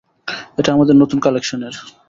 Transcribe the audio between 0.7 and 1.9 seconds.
আমাদের নতুন কালেকশনের।